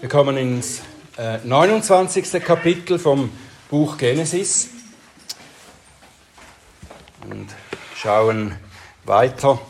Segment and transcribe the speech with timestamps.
[0.00, 0.80] Wir kommen ins
[1.18, 2.42] äh, 29.
[2.42, 3.30] Kapitel vom
[3.68, 4.70] Buch Genesis
[7.28, 7.48] und
[7.94, 8.54] schauen
[9.04, 9.60] weiter,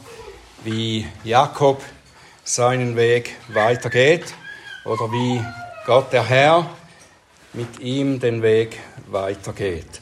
[0.63, 1.83] wie Jakob
[2.45, 4.33] seinen Weg weitergeht
[4.85, 5.45] oder wie
[5.85, 6.71] Gott der Herr
[7.53, 8.79] mit ihm den Weg
[9.09, 10.01] weitergeht.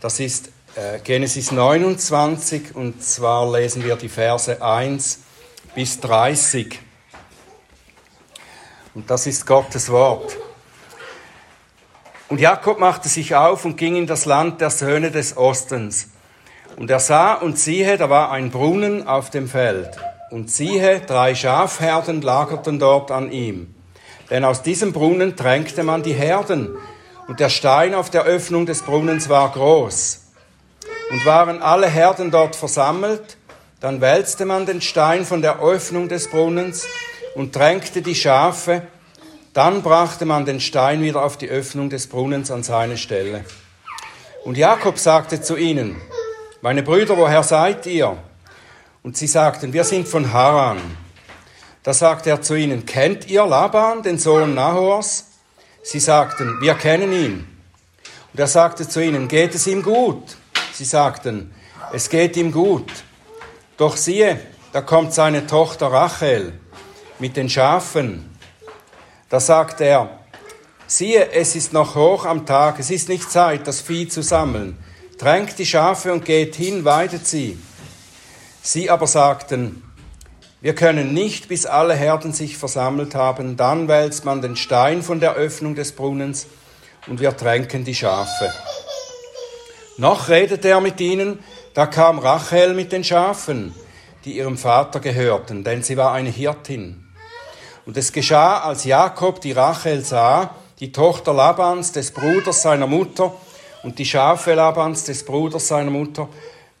[0.00, 5.18] Das ist äh, Genesis 29 und zwar lesen wir die Verse 1
[5.74, 6.85] bis 30.
[8.96, 10.38] Und das ist Gottes Wort.
[12.30, 16.08] Und Jakob machte sich auf und ging in das Land der Söhne des Ostens.
[16.76, 19.90] Und er sah und siehe, da war ein Brunnen auf dem Feld.
[20.30, 23.74] Und siehe, drei Schafherden lagerten dort an ihm.
[24.30, 26.74] Denn aus diesem Brunnen tränkte man die Herden.
[27.28, 30.22] Und der Stein auf der Öffnung des Brunnens war groß.
[31.10, 33.36] Und waren alle Herden dort versammelt,
[33.78, 36.86] dann wälzte man den Stein von der Öffnung des Brunnens
[37.36, 38.80] und tränkte die Schafe,
[39.52, 43.44] dann brachte man den Stein wieder auf die Öffnung des Brunnens an seine Stelle.
[44.46, 46.00] Und Jakob sagte zu ihnen,
[46.62, 48.16] meine Brüder, woher seid ihr?
[49.02, 50.78] Und sie sagten, wir sind von Haran.
[51.82, 55.26] Da sagte er zu ihnen, kennt ihr Laban, den Sohn Nahors?
[55.82, 57.46] Sie sagten, wir kennen ihn.
[58.32, 60.38] Und er sagte zu ihnen, geht es ihm gut?
[60.72, 61.54] Sie sagten,
[61.92, 62.90] es geht ihm gut.
[63.76, 64.40] Doch siehe,
[64.72, 66.54] da kommt seine Tochter Rachel
[67.18, 68.30] mit den Schafen.
[69.28, 70.20] Da sagt er,
[70.86, 74.76] siehe, es ist noch hoch am Tag, es ist nicht Zeit, das Vieh zu sammeln.
[75.18, 77.58] Tränkt die Schafe und geht hin, weidet sie.
[78.62, 79.82] Sie aber sagten,
[80.60, 85.20] wir können nicht, bis alle Herden sich versammelt haben, dann wälzt man den Stein von
[85.20, 86.46] der Öffnung des Brunnens
[87.06, 88.52] und wir tränken die Schafe.
[89.96, 91.38] Noch redete er mit ihnen,
[91.74, 93.74] da kam Rachel mit den Schafen
[94.26, 97.05] die ihrem Vater gehörten, denn sie war eine Hirtin.
[97.86, 103.32] Und es geschah, als Jakob die Rachel sah, die Tochter Labans, des Bruders seiner Mutter,
[103.84, 106.28] und die Schafe Labans, des Bruders seiner Mutter,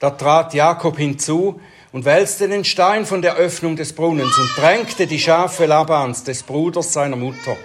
[0.00, 1.60] da trat Jakob hinzu
[1.92, 6.42] und wälzte den Stein von der Öffnung des Brunnens und drängte die Schafe Labans, des
[6.42, 7.56] Bruders seiner Mutter.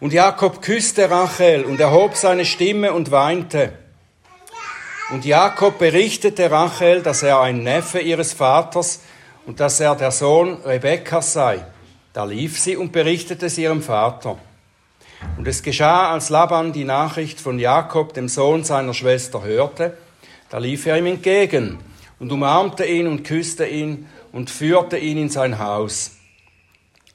[0.00, 3.72] Und Jakob küsste Rachel und erhob seine Stimme und weinte.
[5.12, 9.00] Und Jakob berichtete Rachel, dass er ein Neffe ihres Vaters
[9.46, 11.64] und dass er der Sohn Rebekkas sei.
[12.16, 14.38] Da lief sie und berichtete es ihrem Vater.
[15.36, 19.98] Und es geschah, als Laban die Nachricht von Jakob, dem Sohn seiner Schwester, hörte,
[20.48, 21.78] da lief er ihm entgegen
[22.18, 26.12] und umarmte ihn und küsste ihn und führte ihn in sein Haus.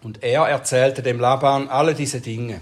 [0.04, 2.62] Und er erzählte dem Laban alle diese Dinge.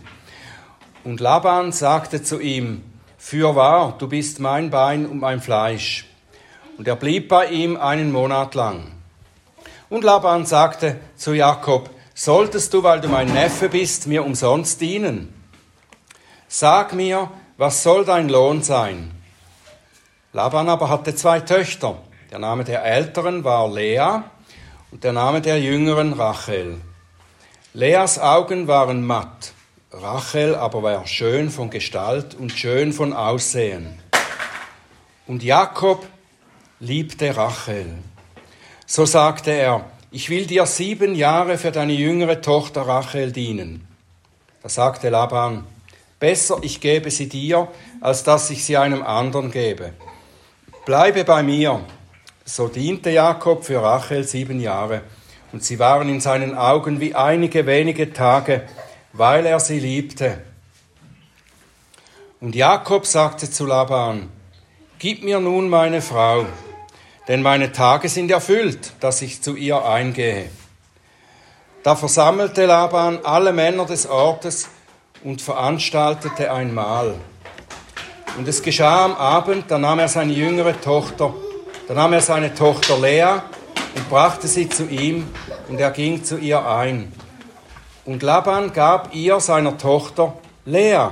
[1.03, 2.85] Und Laban sagte zu ihm,
[3.17, 6.07] Fürwahr, du bist mein Bein und mein Fleisch.
[6.77, 8.93] Und er blieb bei ihm einen Monat lang.
[9.89, 15.33] Und Laban sagte zu Jakob, solltest du, weil du mein Neffe bist, mir umsonst dienen?
[16.47, 19.11] Sag mir, was soll dein Lohn sein?
[20.33, 21.97] Laban aber hatte zwei Töchter.
[22.29, 24.23] Der Name der älteren war Lea
[24.91, 26.81] und der Name der jüngeren Rachel.
[27.73, 29.53] Leas Augen waren matt
[29.91, 33.97] Rachel aber war schön von Gestalt und schön von Aussehen.
[35.25, 36.05] Und Jakob
[36.79, 37.97] liebte Rachel.
[38.85, 43.87] So sagte er, ich will dir sieben Jahre für deine jüngere Tochter Rachel dienen.
[44.63, 45.65] Da sagte Laban,
[46.19, 47.67] besser ich gebe sie dir,
[48.01, 49.93] als dass ich sie einem anderen gebe.
[50.85, 51.81] Bleibe bei mir.
[52.43, 55.01] So diente Jakob für Rachel sieben Jahre,
[55.51, 58.63] und sie waren in seinen Augen wie einige wenige Tage,
[59.13, 60.41] weil er sie liebte.
[62.39, 64.29] Und Jakob sagte zu Laban,
[64.97, 66.45] Gib mir nun meine Frau,
[67.29, 70.49] denn meine Tage sind erfüllt, dass ich zu ihr eingehe.
[71.83, 74.67] Da versammelte Laban alle Männer des Ortes
[75.23, 77.13] und veranstaltete ein Mahl.
[78.35, 81.33] Und es geschah am Abend, da nahm er seine jüngere Tochter,
[81.87, 83.41] da nahm er seine Tochter Lea
[83.95, 85.27] und brachte sie zu ihm,
[85.67, 87.13] und er ging zu ihr ein.
[88.05, 90.33] Und Laban gab ihr seiner Tochter
[90.65, 91.09] Lea,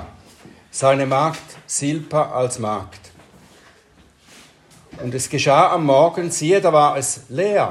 [0.71, 3.06] seine Magd Silpa als Magd.
[5.01, 7.67] Und es geschah am Morgen, siehe, da war es Lea.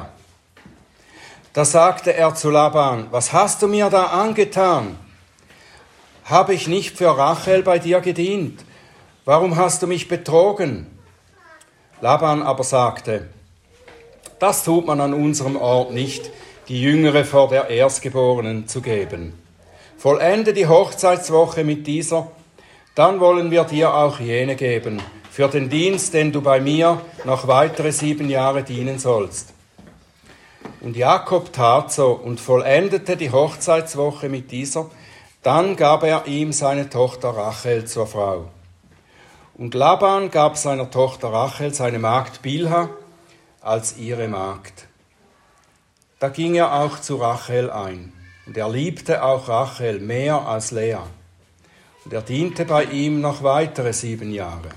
[1.53, 4.97] Da sagte er zu Laban, was hast du mir da angetan?
[6.25, 8.65] Habe ich nicht für Rachel bei dir gedient?
[9.25, 10.87] Warum hast du mich betrogen?
[12.01, 13.29] Laban aber sagte,
[14.39, 16.31] das tut man an unserem Ort nicht,
[16.69, 19.33] die Jüngere vor der Erstgeborenen zu geben.
[19.97, 22.31] Vollende die Hochzeitswoche mit dieser,
[22.95, 25.01] dann wollen wir dir auch jene geben,
[25.37, 29.53] für den Dienst, den du bei mir noch weitere sieben Jahre dienen sollst.
[30.81, 34.91] Und Jakob tat so und vollendete die Hochzeitswoche mit dieser.
[35.43, 38.49] Dann gab er ihm seine Tochter Rachel zur Frau.
[39.59, 42.89] Und Laban gab seiner Tochter Rachel seine Magd Bilha
[43.61, 44.89] als ihre Magd.
[46.19, 48.15] Da ging er auch zu Rachel ein.
[48.47, 50.97] Und er liebte auch Rachel mehr als Lea.
[52.07, 54.71] Und er diente bei ihm noch weitere sieben Jahre.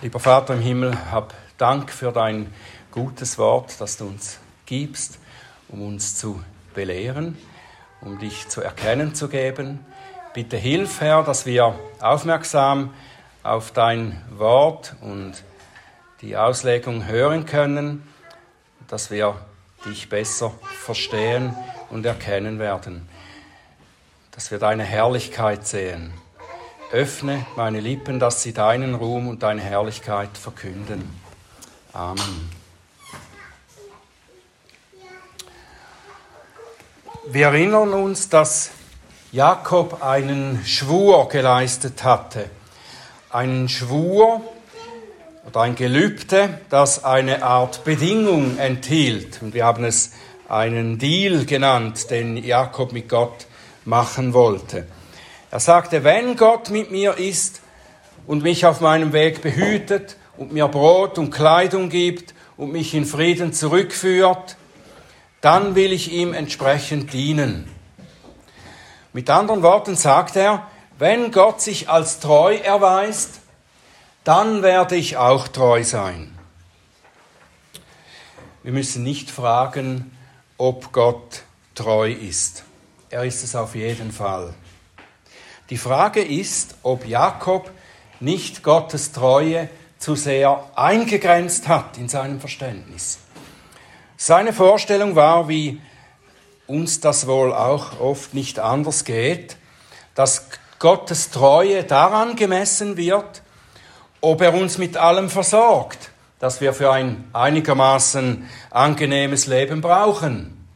[0.00, 2.54] Lieber Vater im Himmel, hab Dank für dein
[2.92, 5.18] gutes Wort, das du uns gibst,
[5.66, 6.40] um uns zu
[6.72, 7.36] belehren,
[8.00, 9.84] um dich zu erkennen zu geben.
[10.34, 12.94] Bitte hilf, Herr, dass wir aufmerksam
[13.42, 15.42] auf dein Wort und
[16.20, 18.06] die Auslegung hören können,
[18.86, 19.34] dass wir
[19.84, 20.52] dich besser
[20.84, 21.56] verstehen
[21.90, 23.08] und erkennen werden,
[24.30, 26.12] dass wir deine Herrlichkeit sehen.
[26.90, 31.20] Öffne meine Lippen, dass sie deinen Ruhm und deine Herrlichkeit verkünden.
[31.92, 32.48] Amen.
[37.26, 38.70] Wir erinnern uns, dass
[39.32, 42.48] Jakob einen Schwur geleistet hatte.
[43.28, 44.40] Einen Schwur
[45.46, 49.42] oder ein Gelübde, das eine Art Bedingung enthielt.
[49.42, 50.12] Und wir haben es
[50.48, 53.46] einen Deal genannt, den Jakob mit Gott
[53.84, 54.86] machen wollte.
[55.50, 57.62] Er sagte, wenn Gott mit mir ist
[58.26, 63.06] und mich auf meinem Weg behütet und mir Brot und Kleidung gibt und mich in
[63.06, 64.56] Frieden zurückführt,
[65.40, 67.70] dann will ich ihm entsprechend dienen.
[69.14, 70.66] Mit anderen Worten sagt er,
[70.98, 73.40] wenn Gott sich als treu erweist,
[74.24, 76.36] dann werde ich auch treu sein.
[78.62, 80.14] Wir müssen nicht fragen,
[80.58, 82.64] ob Gott treu ist.
[83.08, 84.52] Er ist es auf jeden Fall.
[85.70, 87.70] Die Frage ist, ob Jakob
[88.20, 89.68] nicht Gottes Treue
[89.98, 93.18] zu sehr eingegrenzt hat in seinem Verständnis.
[94.16, 95.80] Seine Vorstellung war, wie
[96.66, 99.56] uns das wohl auch oft nicht anders geht,
[100.14, 100.48] dass
[100.78, 103.42] Gottes Treue daran gemessen wird,
[104.20, 110.66] ob er uns mit allem versorgt, das wir für ein einigermaßen angenehmes Leben brauchen.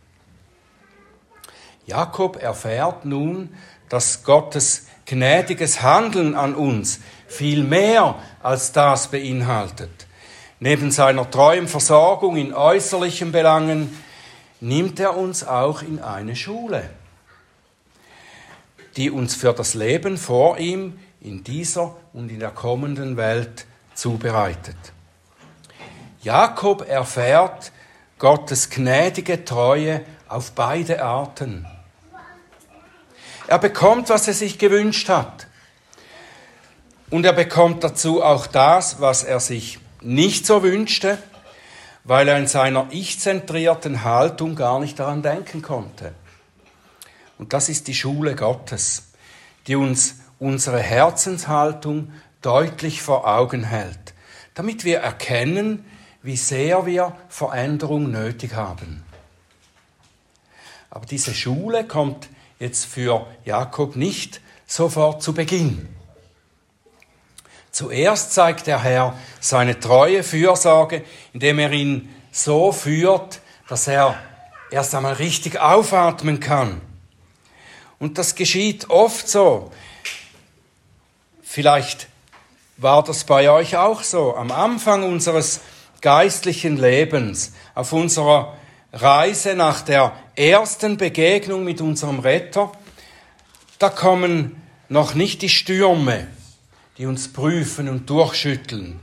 [1.87, 3.55] Jakob erfährt nun,
[3.93, 10.06] dass Gottes gnädiges Handeln an uns viel mehr als das beinhaltet.
[10.61, 13.94] Neben seiner treuen Versorgung in äußerlichen Belangen
[14.61, 16.89] nimmt er uns auch in eine Schule,
[18.97, 24.79] die uns für das Leben vor ihm in dieser und in der kommenden Welt zubereitet.
[26.23, 27.73] Jakob erfährt
[28.19, 31.67] Gottes gnädige Treue auf beide Arten.
[33.47, 35.47] Er bekommt, was er sich gewünscht hat.
[37.11, 41.19] Und er bekommt dazu auch das, was er sich nicht so wünschte,
[42.05, 46.15] weil er in seiner ich-zentrierten Haltung gar nicht daran denken konnte.
[47.39, 49.12] Und das ist die Schule Gottes,
[49.67, 54.15] die uns unsere Herzenshaltung deutlich vor Augen hält,
[54.55, 55.85] damit wir erkennen,
[56.23, 59.05] wie sehr wir Veränderung nötig haben.
[60.91, 62.29] Aber diese Schule kommt
[62.62, 65.88] jetzt für Jakob nicht sofort zu Beginn.
[67.73, 74.14] Zuerst zeigt der Herr seine treue Fürsorge, indem er ihn so führt, dass er
[74.70, 76.81] erst einmal richtig aufatmen kann.
[77.99, 79.73] Und das geschieht oft so.
[81.42, 82.07] Vielleicht
[82.76, 84.37] war das bei euch auch so.
[84.37, 85.61] Am Anfang unseres
[86.00, 88.57] geistlichen Lebens, auf unserer
[88.92, 92.73] Reise nach der ersten Begegnung mit unserem Retter,
[93.79, 96.27] da kommen noch nicht die Stürme,
[96.99, 99.01] die uns prüfen und durchschütteln.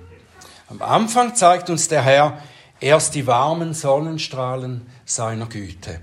[0.70, 2.42] Am Anfang zeigt uns der Herr
[2.80, 6.00] erst die warmen Sonnenstrahlen seiner Güte.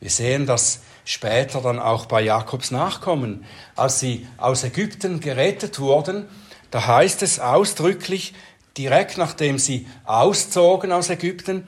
[0.00, 3.44] Wir sehen das später dann auch bei Jakobs Nachkommen.
[3.74, 6.26] Als sie aus Ägypten gerettet wurden,
[6.70, 8.34] da heißt es ausdrücklich,
[8.76, 11.66] direkt nachdem sie auszogen aus Ägypten,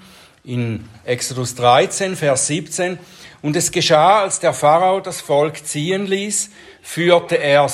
[0.49, 2.99] in Exodus 13, Vers 17,
[3.43, 6.51] und es geschah, als der Pharao das Volk ziehen ließ,
[6.81, 7.71] führte er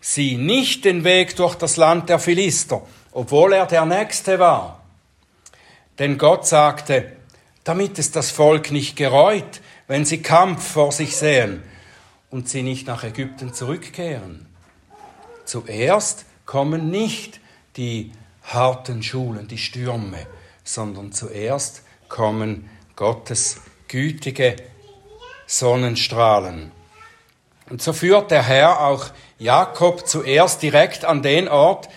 [0.00, 2.80] sie nicht den Weg durch das Land der Philister,
[3.12, 4.82] obwohl er der Nächste war.
[5.98, 7.12] Denn Gott sagte,
[7.62, 11.62] damit es das Volk nicht gereut, wenn sie Kampf vor sich sehen
[12.30, 14.46] und sie nicht nach Ägypten zurückkehren.
[15.44, 17.40] Zuerst kommen nicht
[17.76, 18.12] die
[18.44, 20.26] harten Schulen, die Stürme,
[20.64, 21.82] sondern zuerst
[22.14, 24.54] kommen Gottes gütige
[25.48, 26.70] Sonnenstrahlen.
[27.68, 29.06] Und so führt der Herr auch
[29.40, 31.88] Jakob zuerst direkt an den Ort,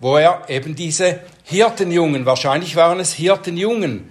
[0.00, 4.10] wo er eben diese Hirtenjungen, wahrscheinlich waren es Hirtenjungen,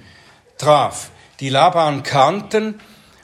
[0.60, 2.79] traf, die Laban kannten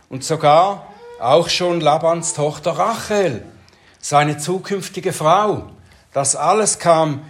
[0.10, 3.45] und sogar auch schon Labans Tochter Rachel,
[4.00, 5.69] seine zukünftige Frau.
[6.12, 7.24] Das alles kam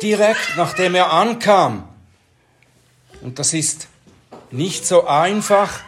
[0.00, 1.88] direkt nachdem er ankam.
[3.20, 3.88] Und das ist
[4.54, 5.80] nicht so einfach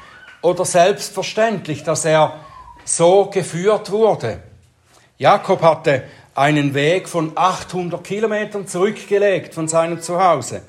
[0.42, 2.40] oder selbstverständlich, dass er
[2.84, 4.40] so geführt wurde.
[5.18, 6.04] Jakob hatte
[6.34, 10.62] einen Weg von 800 Kilometern zurückgelegt von seinem Zuhause.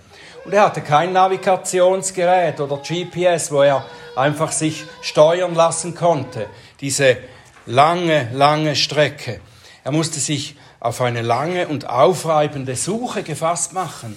[0.46, 3.84] Und er hatte kein Navigationsgerät oder GPS, wo er
[4.16, 6.48] einfach sich steuern lassen konnte.
[6.80, 7.18] Diese
[7.66, 9.42] lange, lange Strecke.
[9.84, 14.16] Er musste sich auf eine lange und aufreibende Suche gefasst machen,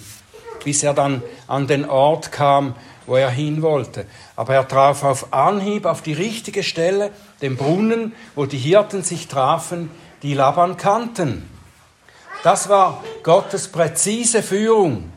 [0.63, 2.75] bis er dann an den Ort kam,
[3.11, 4.05] wo er hin wollte.
[4.37, 9.27] Aber er traf auf Anhieb auf die richtige Stelle, den Brunnen, wo die Hirten sich
[9.27, 9.91] trafen,
[10.23, 11.45] die Laban kannten.
[12.41, 15.11] Das war Gottes präzise Führung.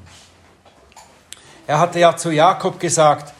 [1.68, 3.32] Er hatte ja zu Jakob gesagt,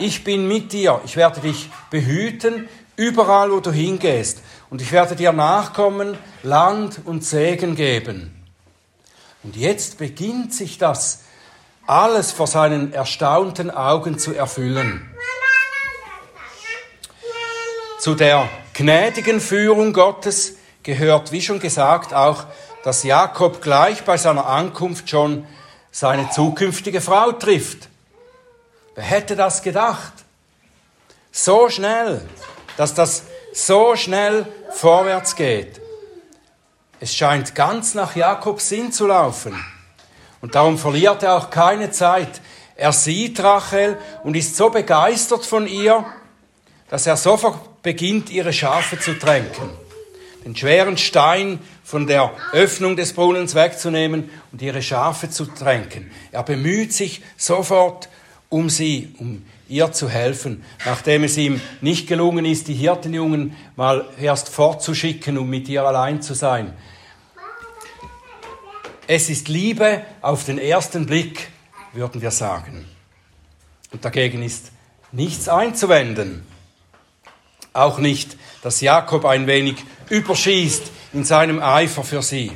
[0.00, 5.14] ich bin mit dir, ich werde dich behüten, überall wo du hingehst, und ich werde
[5.14, 8.44] dir Nachkommen, Land und Segen geben.
[9.44, 11.20] Und jetzt beginnt sich das
[11.86, 15.10] alles vor seinen erstaunten Augen zu erfüllen.
[17.98, 22.44] Zu der gnädigen Führung Gottes gehört, wie schon gesagt, auch,
[22.82, 25.46] dass Jakob gleich bei seiner Ankunft schon
[25.90, 27.88] seine zukünftige Frau trifft.
[28.94, 30.12] Wer hätte das gedacht?
[31.32, 32.20] So schnell,
[32.76, 33.24] dass das
[33.54, 35.80] so schnell vorwärts geht.
[37.00, 39.54] Es scheint ganz nach Jakobs Sinn zu laufen.
[40.44, 42.42] Und darum verliert er auch keine Zeit.
[42.76, 46.04] Er sieht Rachel und ist so begeistert von ihr,
[46.90, 49.70] dass er sofort beginnt, ihre Schafe zu tränken.
[50.44, 56.10] Den schweren Stein von der Öffnung des Brunnens wegzunehmen und ihre Schafe zu tränken.
[56.30, 58.10] Er bemüht sich sofort
[58.50, 64.04] um sie, um ihr zu helfen, nachdem es ihm nicht gelungen ist, die Hirtenjungen mal
[64.20, 66.74] erst fortzuschicken, um mit ihr allein zu sein.
[69.06, 71.48] Es ist Liebe auf den ersten Blick,
[71.92, 72.86] würden wir sagen.
[73.92, 74.72] Und dagegen ist
[75.12, 76.46] nichts einzuwenden.
[77.74, 79.76] Auch nicht, dass Jakob ein wenig
[80.08, 82.50] überschießt in seinem Eifer für sie.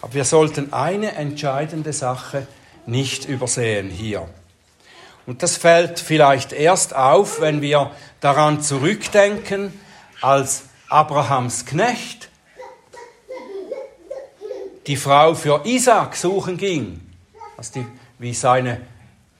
[0.00, 2.46] Aber wir sollten eine entscheidende Sache
[2.86, 4.28] nicht übersehen hier.
[5.26, 7.90] Und das fällt vielleicht erst auf, wenn wir
[8.20, 9.72] daran zurückdenken,
[10.20, 12.28] als Abrahams Knecht
[14.86, 17.00] die Frau für Isaac suchen ging,
[17.56, 17.86] als die,
[18.18, 18.82] wie seine,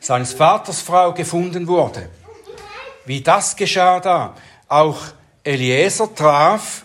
[0.01, 2.09] seines Vaters Frau gefunden wurde.
[3.05, 4.35] Wie das geschah da.
[4.69, 4.99] Auch
[5.43, 6.85] Eliezer traf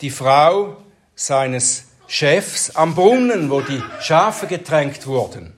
[0.00, 0.76] die Frau
[1.14, 5.52] seines Chefs am Brunnen, wo die Schafe getränkt wurden.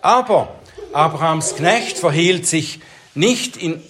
[0.00, 0.56] Aber
[0.92, 2.80] Abrahams Knecht verhielt sich
[3.14, 3.82] nicht in,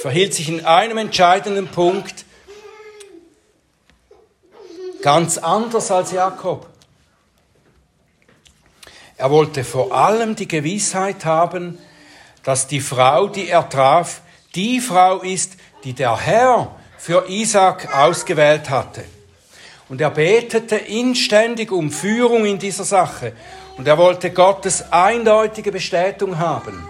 [0.00, 2.24] verhielt sich in einem entscheidenden Punkt
[5.02, 6.66] Ganz anders als Jakob.
[9.16, 11.78] Er wollte vor allem die Gewissheit haben,
[12.44, 14.22] dass die Frau, die er traf,
[14.54, 19.04] die Frau ist, die der Herr für Isaac ausgewählt hatte.
[19.88, 23.32] Und er betete inständig um Führung in dieser Sache.
[23.76, 26.86] Und er wollte Gottes eindeutige Bestätigung haben.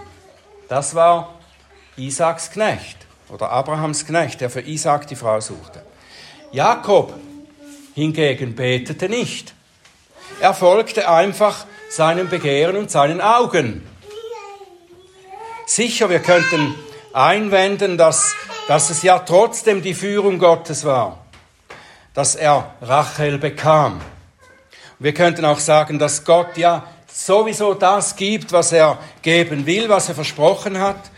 [0.67, 1.35] Das war
[1.95, 2.97] Isaaks Knecht
[3.29, 5.83] oder Abrahams Knecht, der für Isaak die Frau suchte.
[6.51, 7.13] Jakob
[7.99, 9.53] hingegen betete nicht.
[10.39, 13.85] Er folgte einfach seinem Begehren und seinen Augen.
[15.65, 16.75] Sicher, wir könnten
[17.13, 18.35] einwenden, dass,
[18.67, 21.25] dass es ja trotzdem die Führung Gottes war,
[22.13, 23.99] dass er Rachel bekam.
[24.97, 30.09] Wir könnten auch sagen, dass Gott ja sowieso das gibt, was er geben will, was
[30.09, 31.11] er versprochen hat,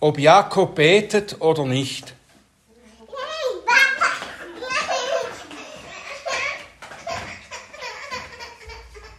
[0.00, 2.15] ob Jakob betet oder nicht.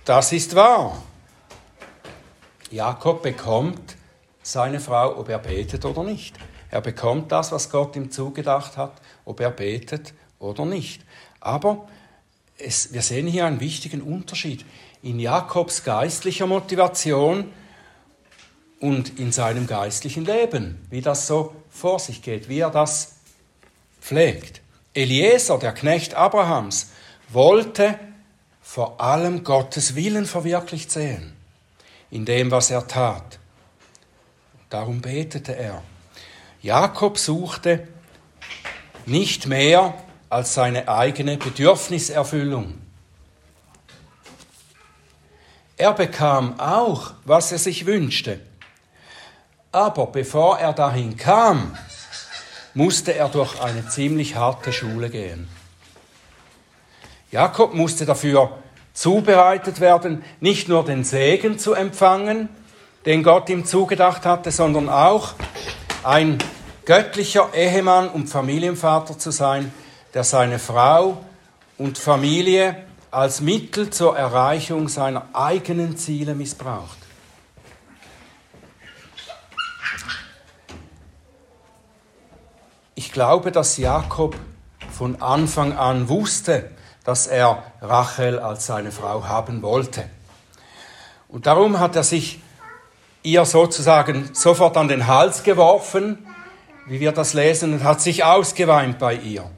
[0.08, 1.04] Das ist wahr.
[2.72, 3.98] Jakob bekommt
[4.42, 6.34] seine Frau, ob er betet oder nicht.
[6.72, 8.94] Er bekommt das, was Gott ihm zugedacht hat,
[9.26, 11.04] ob er betet oder nicht.
[11.42, 11.90] Aber
[12.58, 14.64] es, wir sehen hier einen wichtigen Unterschied
[15.04, 17.52] in Jakobs geistlicher Motivation
[18.80, 23.18] und in seinem geistlichen Leben, wie das so vor sich geht, wie er das
[24.00, 24.62] pflegt.
[24.94, 26.92] Eliezer, der Knecht Abrahams,
[27.28, 28.00] wollte
[28.68, 31.32] vor allem Gottes Willen verwirklicht sehen,
[32.12, 33.40] in dem, was er tat.
[34.70, 35.82] Darum betete er.
[36.62, 37.88] Jakob suchte
[39.06, 39.94] nicht mehr
[40.30, 42.74] als seine eigene Bedürfniserfüllung.
[45.78, 48.42] Er bekam auch, was er sich wünschte,
[49.72, 51.78] Aber bevor er dahin kam,
[52.74, 55.48] musste er durch eine ziemlich harte Schule gehen.
[57.32, 58.58] Jakob musste dafür
[58.94, 62.50] zubereitet werden, nicht nur den Segen zu empfangen,
[63.06, 65.34] den Gott ihm zugedacht hatte, sondern auch
[66.04, 66.38] ein
[66.86, 69.74] göttlicher Ehemann und Familienvater zu sein,
[70.14, 71.18] der seine Frau
[71.78, 76.98] und Familie als Mittel zur Erreichung seiner eigenen Ziele missbraucht.
[82.96, 84.36] Ich glaube, dass Jakob
[84.90, 86.72] von Anfang an wusste,
[87.08, 90.10] dass er Rachel als seine Frau haben wollte.
[91.30, 92.42] Und darum hat er sich
[93.24, 96.28] ihr sozusagen sofort an den Hals geworfen,
[96.86, 99.50] wie wir das lesen, und hat sich ausgeweint bei ihr.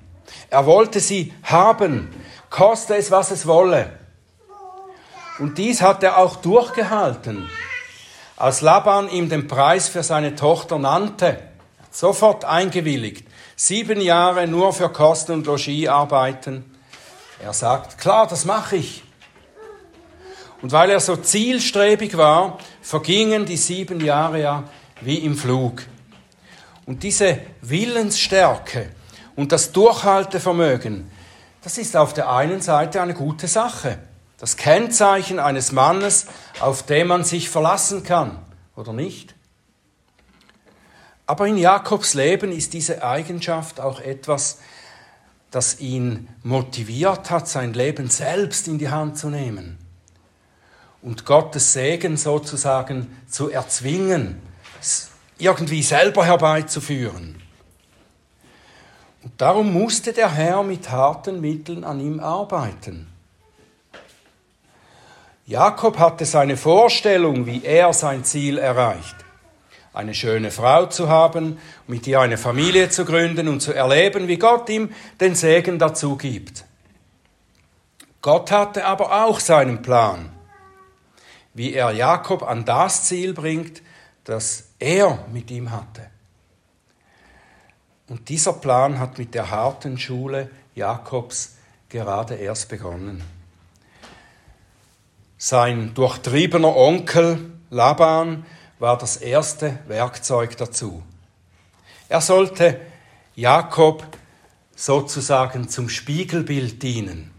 [0.51, 2.09] Er wollte sie haben,
[2.51, 3.93] koste es, was es wolle.
[5.39, 7.49] Und dies hat er auch durchgehalten.
[8.37, 11.39] Als Laban ihm den Preis für seine Tochter nannte,
[11.89, 13.27] sofort eingewilligt.
[13.55, 16.75] Sieben Jahre nur für Kosten und Logis arbeiten.
[17.41, 19.03] Er sagt, klar, das mache ich.
[20.61, 24.63] Und weil er so zielstrebig war, vergingen die sieben Jahre ja
[25.01, 25.83] wie im Flug.
[26.85, 28.89] Und diese Willensstärke
[29.35, 31.09] und das Durchhaltevermögen,
[31.61, 33.99] das ist auf der einen Seite eine gute Sache.
[34.37, 36.27] Das Kennzeichen eines Mannes,
[36.59, 38.39] auf den man sich verlassen kann,
[38.75, 39.35] oder nicht?
[41.25, 44.59] Aber in Jakobs Leben ist diese Eigenschaft auch etwas,
[45.51, 49.77] das ihn motiviert hat, sein Leben selbst in die Hand zu nehmen
[51.01, 54.41] und Gottes Segen sozusagen zu erzwingen,
[55.37, 57.41] irgendwie selber herbeizuführen.
[59.23, 63.07] Und darum musste der Herr mit harten Mitteln an ihm arbeiten.
[65.45, 69.15] Jakob hatte seine Vorstellung, wie er sein Ziel erreicht.
[69.99, 74.37] Eine schöne Frau zu haben, mit ihr eine Familie zu gründen und zu erleben, wie
[74.37, 76.63] Gott ihm den Segen dazu gibt.
[78.21, 80.31] Gott hatte aber auch seinen Plan
[81.59, 83.81] wie er Jakob an das Ziel bringt,
[84.23, 86.07] das er mit ihm hatte.
[88.07, 91.57] Und dieser Plan hat mit der harten Schule Jakobs
[91.89, 93.21] gerade erst begonnen.
[95.37, 98.45] Sein durchtriebener Onkel Laban
[98.79, 101.03] war das erste Werkzeug dazu.
[102.07, 102.79] Er sollte
[103.35, 104.05] Jakob
[104.75, 107.31] sozusagen zum Spiegelbild dienen.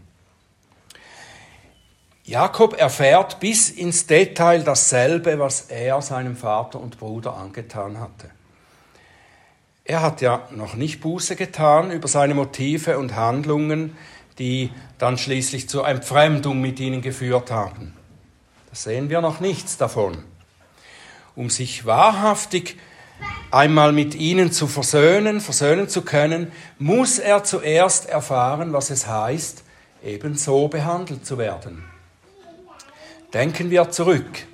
[2.23, 8.29] Jakob erfährt bis ins Detail dasselbe, was er seinem Vater und Bruder angetan hatte.
[9.83, 13.97] Er hat ja noch nicht Buße getan über seine Motive und Handlungen,
[14.37, 17.93] die dann schließlich zur Entfremdung mit ihnen geführt haben.
[18.69, 20.23] Da sehen wir noch nichts davon.
[21.35, 22.77] Um sich wahrhaftig
[23.51, 29.63] einmal mit ihnen zu versöhnen, versöhnen zu können, muss er zuerst erfahren, was es heißt,
[30.03, 31.83] ebenso behandelt zu werden.
[33.33, 34.45] Denken wir zurück.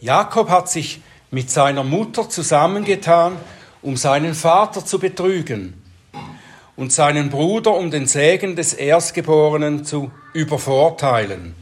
[0.00, 3.36] Jakob hat sich mit seiner Mutter zusammengetan,
[3.82, 5.82] um seinen Vater zu betrügen
[6.76, 11.54] und seinen Bruder um den Segen des Erstgeborenen zu übervorteilen.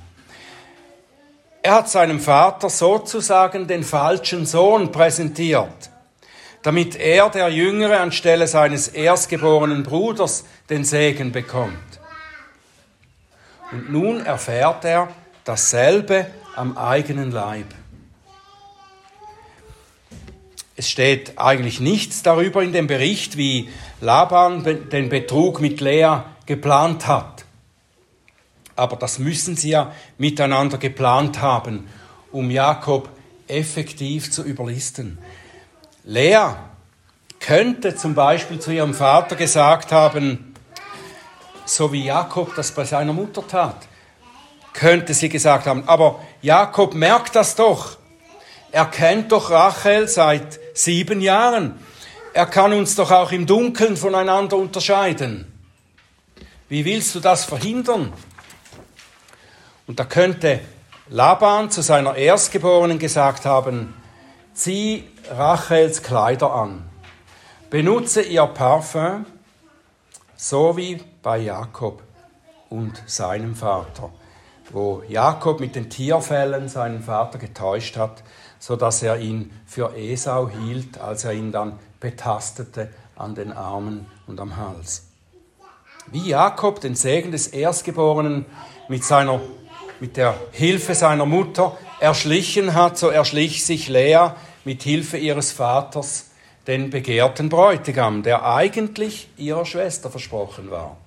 [1.69, 5.91] Er hat seinem Vater sozusagen den falschen Sohn präsentiert,
[6.63, 12.01] damit er, der Jüngere, anstelle seines erstgeborenen Bruders den Segen bekommt.
[13.71, 15.09] Und nun erfährt er
[15.45, 17.67] dasselbe am eigenen Leib.
[20.75, 23.69] Es steht eigentlich nichts darüber in dem Bericht, wie
[24.01, 27.38] Laban den Betrug mit Lea geplant hat.
[28.79, 31.89] Aber das müssen sie ja miteinander geplant haben,
[32.31, 33.09] um Jakob
[33.49, 35.19] effektiv zu überlisten.
[36.05, 36.51] Lea
[37.41, 40.55] könnte zum Beispiel zu ihrem Vater gesagt haben,
[41.65, 43.89] so wie Jakob das bei seiner Mutter tat.
[44.73, 47.97] Könnte sie gesagt haben, aber Jakob merkt das doch.
[48.71, 51.81] Er kennt doch Rachel seit sieben Jahren.
[52.33, 55.53] Er kann uns doch auch im Dunkeln voneinander unterscheiden.
[56.69, 58.13] Wie willst du das verhindern?
[59.89, 60.61] Und da könnte
[61.09, 63.95] Laban zu seiner Erstgeborenen gesagt haben,
[64.53, 66.89] zieh Rachels Kleider an,
[67.71, 69.25] benutze ihr Parfüm,
[70.37, 72.03] so wie bei Jakob
[72.69, 74.11] und seinem Vater,
[74.71, 78.23] wo Jakob mit den Tierfällen seinen Vater getäuscht hat,
[78.59, 84.07] so dass er ihn für Esau hielt, als er ihn dann betastete an den Armen
[84.27, 85.07] und am Hals.
[86.11, 88.47] Wie Jakob den Segen des Erstgeborenen
[88.89, 89.41] mit, seiner,
[90.01, 94.31] mit der Hilfe seiner Mutter erschlichen hat, so erschlich sich Lea
[94.65, 96.31] mit Hilfe ihres Vaters
[96.67, 100.99] den begehrten Bräutigam, der eigentlich ihrer Schwester versprochen war.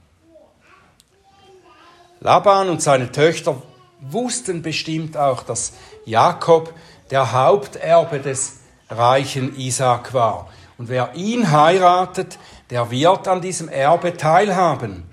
[2.20, 3.62] Laban und seine Töchter
[4.00, 5.74] wussten bestimmt auch, dass
[6.06, 6.74] Jakob
[7.12, 10.50] der Haupterbe des reichen Isaac war.
[10.78, 12.40] Und wer ihn heiratet,
[12.72, 15.04] der wird an diesem Erbe teilhaben,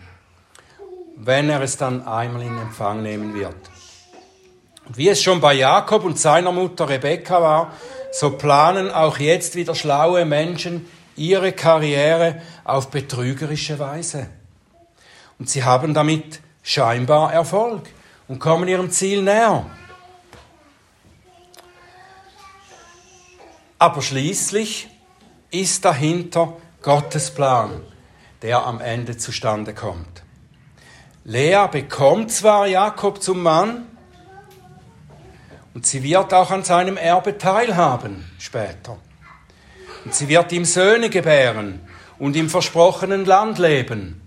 [1.20, 3.56] wenn er es dann einmal in Empfang nehmen wird.
[4.88, 7.72] Wie es schon bei Jakob und seiner Mutter Rebekka war,
[8.12, 14.28] so planen auch jetzt wieder schlaue Menschen ihre Karriere auf betrügerische Weise.
[15.38, 17.82] Und sie haben damit scheinbar Erfolg
[18.28, 19.66] und kommen ihrem Ziel näher.
[23.78, 24.88] Aber schließlich
[25.50, 27.80] ist dahinter Gottes Plan,
[28.42, 30.17] der am Ende zustande kommt.
[31.28, 33.86] Lea bekommt zwar Jakob zum Mann
[35.74, 38.96] und sie wird auch an seinem Erbe teilhaben später.
[40.06, 41.86] Und sie wird ihm Söhne gebären
[42.18, 44.22] und im versprochenen Land leben.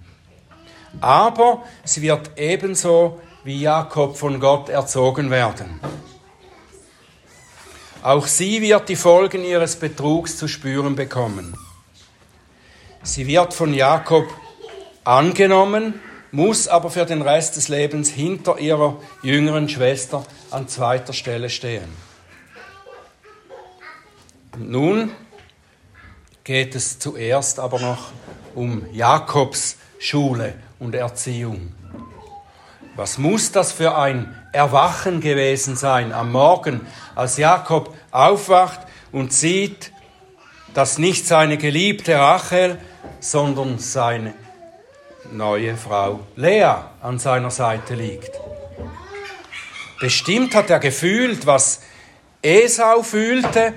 [1.00, 5.80] Aber sie wird ebenso wie Jakob von Gott erzogen werden.
[8.04, 11.58] Auch sie wird die Folgen ihres Betrugs zu spüren bekommen.
[13.02, 14.28] Sie wird von Jakob
[15.04, 16.00] angenommen,
[16.32, 21.90] muss aber für den Rest des Lebens hinter ihrer jüngeren Schwester an zweiter Stelle stehen.
[24.54, 25.12] Und nun
[26.44, 28.12] geht es zuerst aber noch
[28.56, 31.74] um Jakobs Schule und Erziehung.
[32.96, 36.82] Was muss das für ein Erwachen gewesen sein am Morgen,
[37.16, 39.92] als Jakob aufwacht und sieht,
[40.74, 42.78] dass nicht seine geliebte Rachel,
[43.20, 44.34] sondern seine
[45.32, 48.32] neue Frau Lea an seiner Seite liegt.
[50.00, 51.82] Bestimmt hat er gefühlt, was
[52.42, 53.74] Esau fühlte,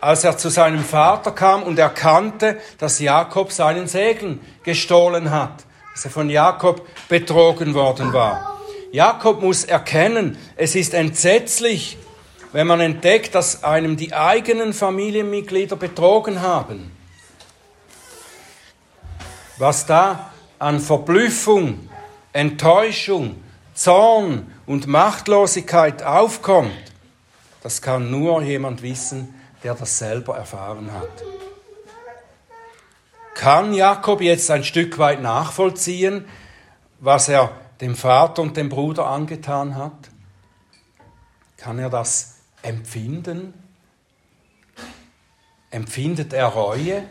[0.00, 6.04] als er zu seinem Vater kam und erkannte, dass Jakob seinen Segen gestohlen hat, dass
[6.04, 8.60] er von Jakob betrogen worden war.
[8.92, 11.98] Jakob muss erkennen, es ist entsetzlich,
[12.52, 16.92] wenn man entdeckt, dass einem die eigenen Familienmitglieder betrogen haben.
[19.58, 21.88] Was da an Verblüffung,
[22.32, 23.42] Enttäuschung,
[23.74, 26.72] Zorn und Machtlosigkeit aufkommt,
[27.62, 31.08] das kann nur jemand wissen, der das selber erfahren hat.
[33.34, 36.24] Kann Jakob jetzt ein Stück weit nachvollziehen,
[36.98, 40.10] was er dem Vater und dem Bruder angetan hat?
[41.56, 43.54] Kann er das empfinden?
[45.70, 47.04] Empfindet er Reue?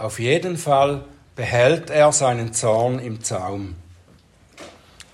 [0.00, 1.04] Auf jeden Fall
[1.36, 3.74] behält er seinen Zorn im Zaum.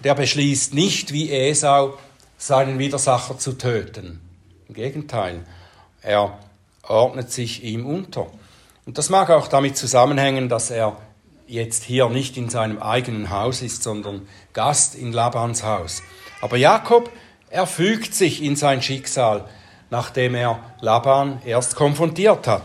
[0.05, 1.99] Der beschließt nicht wie Esau,
[2.38, 4.20] seinen Widersacher zu töten.
[4.68, 5.44] Im Gegenteil,
[6.03, 6.38] er
[6.85, 8.29] ordnet sich ihm unter.
[8.85, 10.96] Und das mag auch damit zusammenhängen, dass er
[11.49, 16.01] jetzt hier nicht in seinem eigenen Haus ist, sondern Gast in Labans Haus.
[16.40, 17.11] Aber Jakob,
[17.51, 19.49] er fügt sich in sein Schicksal,
[19.90, 22.62] nachdem er Laban erst konfrontiert hat.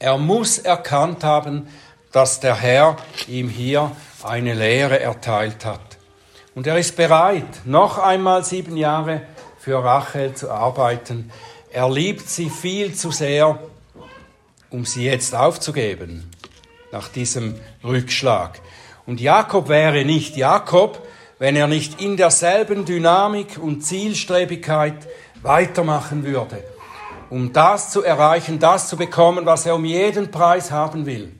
[0.00, 1.68] Er muss erkannt haben,
[2.10, 2.96] dass der Herr
[3.28, 5.98] ihm hier eine Lehre erteilt hat.
[6.54, 9.20] Und er ist bereit, noch einmal sieben Jahre
[9.58, 11.30] für Rachel zu arbeiten.
[11.70, 13.58] Er liebt sie viel zu sehr,
[14.70, 16.30] um sie jetzt aufzugeben
[16.92, 18.58] nach diesem Rückschlag.
[19.04, 21.06] Und Jakob wäre nicht Jakob,
[21.38, 25.08] wenn er nicht in derselben Dynamik und Zielstrebigkeit
[25.42, 26.64] weitermachen würde,
[27.30, 31.32] um das zu erreichen, das zu bekommen, was er um jeden Preis haben will.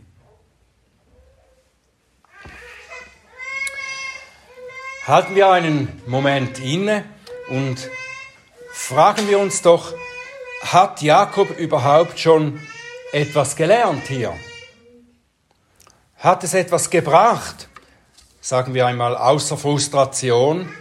[5.07, 7.05] Halten wir einen Moment inne
[7.48, 7.90] und
[8.72, 9.92] fragen wir uns doch,
[10.62, 12.61] hat Jakob überhaupt schon
[13.12, 14.33] etwas gelernt hier?
[16.16, 17.68] Hat es etwas gebracht,
[18.40, 20.72] sagen wir einmal außer Frustration,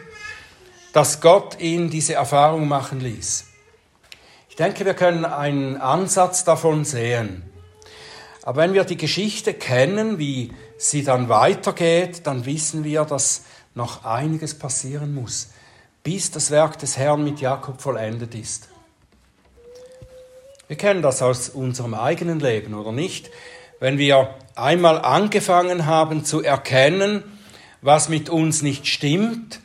[0.93, 3.48] dass Gott ihn diese Erfahrung machen ließ?
[4.59, 7.43] Ich denke, wir können einen Ansatz davon sehen.
[8.43, 14.03] Aber wenn wir die Geschichte kennen, wie sie dann weitergeht, dann wissen wir, dass noch
[14.03, 15.51] einiges passieren muss,
[16.03, 18.67] bis das Werk des Herrn mit Jakob vollendet ist.
[20.67, 23.31] Wir kennen das aus unserem eigenen Leben, oder nicht?
[23.79, 27.23] wenn wir einmal angefangen haben zu erkennen,
[27.81, 29.61] was mit uns nicht stimmt,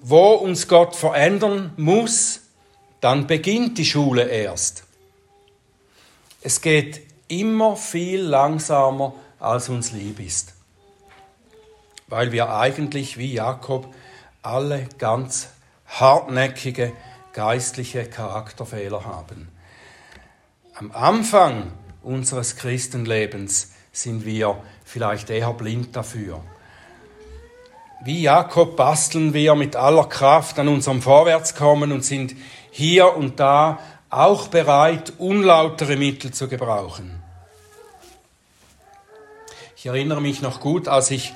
[0.00, 2.41] wo uns Gott verändern muss,
[3.02, 4.84] dann beginnt die Schule erst.
[6.40, 10.54] Es geht immer viel langsamer, als uns lieb ist,
[12.06, 13.92] weil wir eigentlich wie Jakob
[14.42, 15.48] alle ganz
[15.86, 16.92] hartnäckige
[17.32, 19.48] geistliche Charakterfehler haben.
[20.74, 26.40] Am Anfang unseres Christenlebens sind wir vielleicht eher blind dafür.
[28.04, 32.34] Wie Jakob basteln wir mit aller Kraft an unserem Vorwärtskommen und sind
[32.72, 33.78] hier und da
[34.10, 37.22] auch bereit, unlautere Mittel zu gebrauchen.
[39.76, 41.34] Ich erinnere mich noch gut, als ich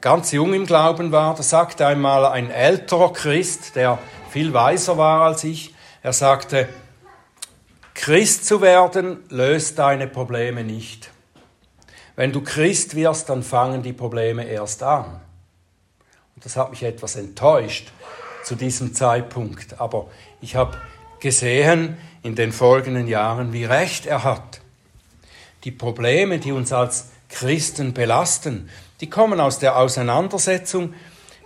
[0.00, 3.98] ganz jung im Glauben war, da sagte einmal ein älterer Christ, der
[4.30, 6.68] viel weiser war als ich, er sagte,
[7.94, 11.10] Christ zu werden löst deine Probleme nicht.
[12.16, 15.20] Wenn du Christ wirst, dann fangen die Probleme erst an.
[16.34, 17.92] Und das hat mich etwas enttäuscht
[18.44, 19.80] zu diesem Zeitpunkt.
[19.80, 20.06] Aber
[20.40, 20.78] ich habe
[21.20, 24.60] gesehen in den folgenden Jahren, wie recht er hat.
[25.64, 28.68] Die Probleme, die uns als Christen belasten,
[29.00, 30.94] die kommen aus der Auseinandersetzung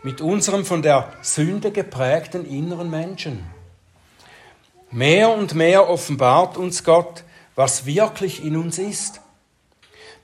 [0.03, 3.45] mit unserem von der Sünde geprägten inneren Menschen.
[4.91, 7.25] Mehr und mehr offenbart uns Gott,
[7.55, 9.21] was wirklich in uns ist,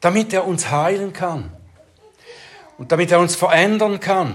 [0.01, 1.51] damit er uns heilen kann
[2.77, 4.35] und damit er uns verändern kann.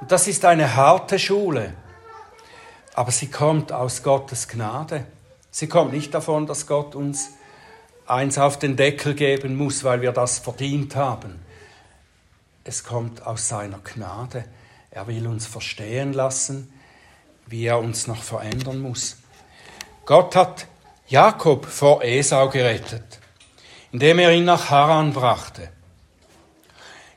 [0.00, 1.74] Und das ist eine harte Schule,
[3.00, 5.06] aber sie kommt aus Gottes Gnade.
[5.50, 7.30] Sie kommt nicht davon, dass Gott uns
[8.06, 11.40] eins auf den Deckel geben muss, weil wir das verdient haben.
[12.62, 14.44] Es kommt aus seiner Gnade.
[14.90, 16.70] Er will uns verstehen lassen,
[17.46, 19.16] wie er uns noch verändern muss.
[20.04, 20.66] Gott hat
[21.08, 23.18] Jakob vor Esau gerettet,
[23.92, 25.70] indem er ihn nach Haran brachte.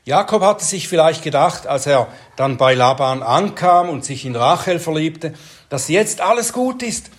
[0.06, 4.78] Jakob hatte sich vielleicht gedacht, als er dann bei Laban ankam und sich in Rachel
[4.78, 5.34] verliebte,
[5.68, 7.10] dass jetzt alles gut ist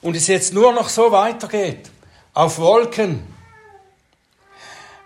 [0.00, 1.90] und es jetzt nur noch so weitergeht
[2.34, 3.22] auf Wolken.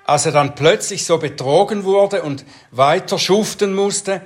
[0.04, 4.22] Als er dann plötzlich so betrogen wurde und weiter schuften musste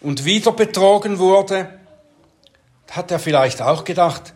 [0.00, 1.78] und wieder betrogen wurde,
[2.90, 4.34] hat er vielleicht auch gedacht,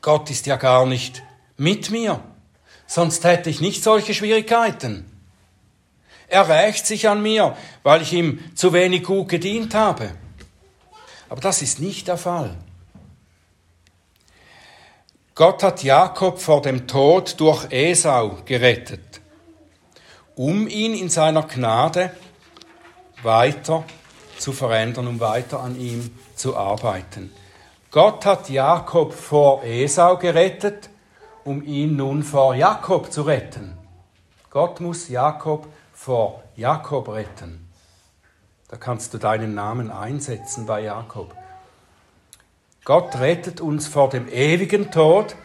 [0.00, 1.22] Gott ist ja gar nicht
[1.58, 2.20] mit mir,
[2.86, 5.04] sonst hätte ich nicht solche Schwierigkeiten.
[6.28, 10.12] Er rächt sich an mir, weil ich ihm zu wenig gut gedient habe.
[11.28, 12.56] Aber das ist nicht der Fall.
[15.34, 19.20] Gott hat Jakob vor dem Tod durch Esau gerettet,
[20.34, 22.10] um ihn in seiner Gnade
[23.22, 23.84] weiter
[24.38, 27.32] zu verändern, um weiter an ihm zu arbeiten.
[27.90, 30.90] Gott hat Jakob vor Esau gerettet,
[31.44, 33.78] um ihn nun vor Jakob zu retten.
[34.50, 37.67] Gott muss Jakob vor Jakob retten.
[38.68, 41.34] Da kannst du deinen Namen einsetzen bei Jakob.
[42.84, 45.36] Gott rettet uns vor dem ewigen Tod,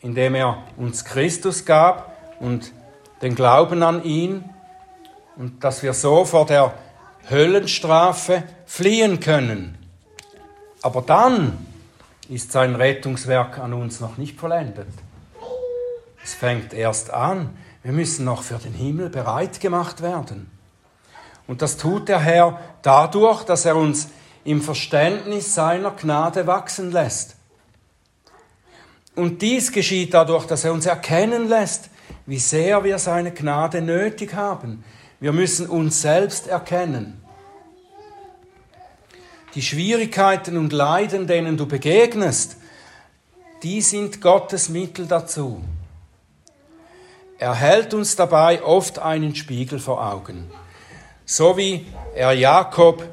[0.00, 2.72] indem er uns Christus gab und
[3.22, 4.44] den Glauben an ihn
[5.36, 6.74] und dass wir so vor der
[7.30, 9.78] Höllenstrafe fliehen können.
[10.82, 11.66] Aber dann
[12.28, 14.88] ist sein Rettungswerk an uns noch nicht vollendet.
[16.22, 17.56] Es fängt erst an.
[17.82, 20.57] Wir müssen noch für den Himmel bereit gemacht werden.
[21.48, 24.08] Und das tut der Herr dadurch, dass er uns
[24.44, 27.34] im Verständnis seiner Gnade wachsen lässt.
[29.16, 31.90] Und dies geschieht dadurch, dass er uns erkennen lässt,
[32.26, 34.84] wie sehr wir seine Gnade nötig haben.
[35.18, 37.20] Wir müssen uns selbst erkennen.
[39.54, 42.58] Die Schwierigkeiten und Leiden, denen du begegnest,
[43.62, 45.64] die sind Gottes Mittel dazu.
[47.38, 50.50] Er hält uns dabei oft einen Spiegel vor Augen.
[51.30, 53.06] So wie er Jakob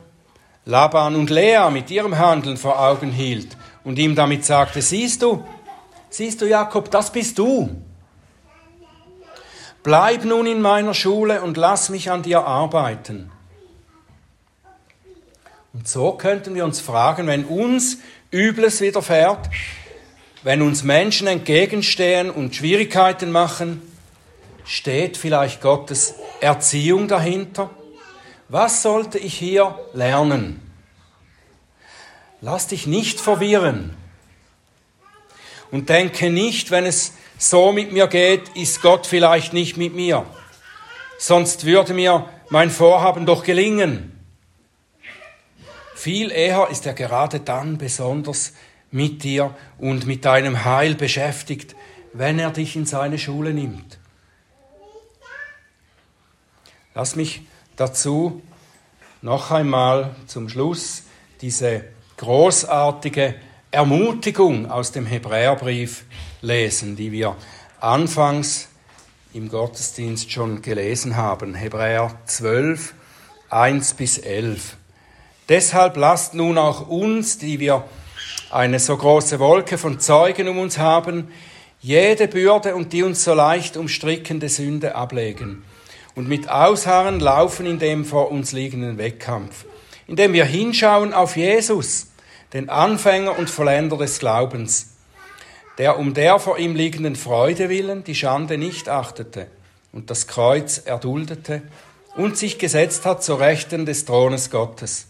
[0.63, 5.43] Laban und Lea mit ihrem Handeln vor Augen hielt und ihm damit sagte, siehst du,
[6.10, 7.75] siehst du Jakob, das bist du.
[9.84, 13.30] Bleib nun in meiner Schule und lass mich an dir arbeiten.
[15.73, 17.97] Und so könnten wir uns fragen, wenn uns
[18.32, 19.49] Übles widerfährt,
[20.41, 23.82] wenn uns Menschen entgegenstehen und Schwierigkeiten machen,
[24.63, 27.69] steht vielleicht Gottes Erziehung dahinter?
[28.48, 30.62] Was sollte ich hier lernen?
[32.42, 33.96] Lass dich nicht verwirren
[35.72, 40.26] und denke nicht, wenn es so mit mir geht, ist Gott vielleicht nicht mit mir.
[41.18, 44.12] Sonst würde mir mein Vorhaben doch gelingen.
[45.96, 48.54] Viel eher ist er gerade dann besonders
[48.92, 51.76] mit dir und mit deinem Heil beschäftigt,
[52.14, 53.98] wenn er dich in seine Schule nimmt.
[56.94, 57.42] Lass mich
[57.76, 58.42] dazu
[59.22, 61.04] noch einmal zum Schluss
[61.42, 61.84] diese
[62.18, 63.36] großartige
[63.72, 66.06] Ermutigung aus dem Hebräerbrief
[66.42, 67.36] lesen, die wir
[67.80, 68.70] anfangs
[69.34, 71.56] im Gottesdienst schon gelesen haben.
[71.56, 72.94] Hebräer 12,
[73.50, 74.78] 1 bis 11.
[75.50, 77.84] Deshalb lasst nun auch uns, die wir
[78.50, 81.28] eine so große Wolke von Zeugen um uns haben,
[81.82, 85.64] jede Bürde und die uns so leicht umstrickende Sünde ablegen
[86.15, 89.65] und mit Ausharren laufen in dem vor uns liegenden Wettkampf,
[90.08, 92.08] indem wir hinschauen auf Jesus,
[92.54, 94.95] den Anfänger und Vollender des Glaubens,
[95.78, 99.47] der um der vor ihm liegenden Freude willen die Schande nicht achtete
[99.91, 101.63] und das Kreuz erduldete
[102.15, 105.08] und sich gesetzt hat zur Rechten des Thrones Gottes.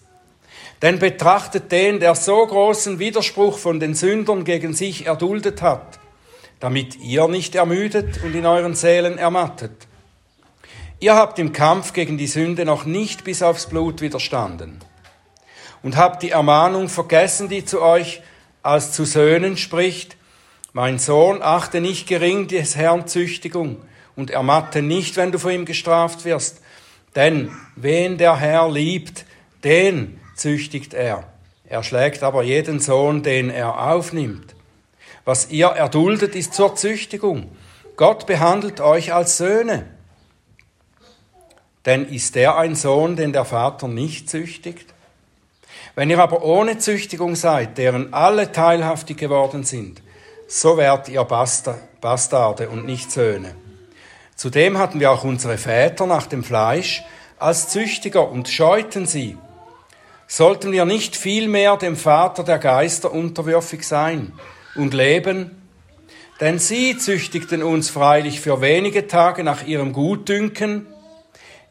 [0.82, 6.00] Denn betrachtet den, der so großen Widerspruch von den Sündern gegen sich erduldet hat,
[6.60, 9.88] damit ihr nicht ermüdet und in euren Seelen ermattet.
[11.00, 14.80] Ihr habt im Kampf gegen die Sünde noch nicht bis aufs Blut widerstanden
[15.84, 18.22] und habt die Ermahnung vergessen, die zu euch
[18.64, 20.16] als zu Söhnen spricht,
[20.72, 23.78] mein Sohn, achte nicht gering des Herrn Züchtigung
[24.16, 26.62] und ermatte nicht, wenn du vor ihm gestraft wirst,
[27.16, 29.26] denn wen der Herr liebt,
[29.64, 31.26] den züchtigt er.
[31.68, 34.56] Er schlägt aber jeden Sohn, den er aufnimmt.
[35.26, 37.52] Was ihr erduldet, ist zur Züchtigung.
[37.96, 39.95] Gott behandelt euch als Söhne.
[41.86, 44.94] Denn ist der ein Sohn, den der Vater nicht züchtigt?
[45.94, 50.02] Wenn ihr aber ohne Züchtigung seid, deren alle teilhaftig geworden sind,
[50.48, 53.56] so werdet ihr Bastarde und nicht Söhne.
[54.36, 57.04] Zudem hatten wir auch unsere Väter nach dem Fleisch
[57.40, 59.38] als Züchtiger und scheuten sie.
[60.28, 64.34] Sollten wir nicht vielmehr dem Vater der Geister unterwürfig sein
[64.76, 65.62] und leben?
[66.42, 70.86] Denn sie züchtigten uns freilich für wenige Tage nach ihrem Gutdünken,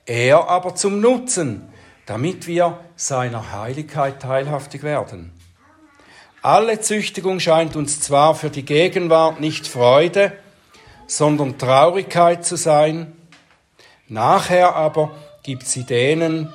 [0.06, 1.68] er aber zum Nutzen,
[2.06, 5.32] damit wir seiner Heiligkeit teilhaftig werden.
[6.42, 10.32] Alle Züchtigung scheint uns zwar für die Gegenwart nicht Freude,
[11.06, 13.16] sondern Traurigkeit zu sein,
[14.08, 15.12] nachher aber
[15.42, 16.52] gibt sie denen,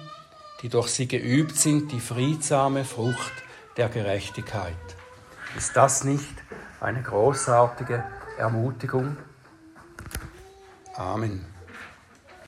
[0.62, 3.34] die durch sie geübt sind, die friedsame Frucht
[3.78, 4.76] der Gerechtigkeit.
[5.58, 6.36] Ist das nicht
[6.80, 8.04] eine großartige
[8.38, 9.18] Ermutigung?
[10.96, 11.49] Amen.